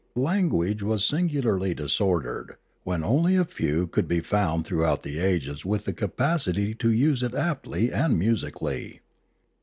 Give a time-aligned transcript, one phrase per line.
[0.15, 5.85] Language was singularly disordered, when only a few could be found throughout the ages with
[5.85, 9.01] the capacity to use it aptly and musically.